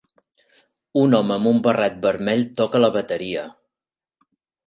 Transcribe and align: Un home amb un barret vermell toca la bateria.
Un 1.01 1.13
home 1.17 1.33
amb 1.35 1.49
un 1.51 1.59
barret 1.67 1.99
vermell 2.07 2.41
toca 2.61 2.81
la 2.83 2.91
bateria. 2.97 3.45